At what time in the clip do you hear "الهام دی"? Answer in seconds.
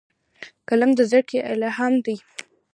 1.51-2.17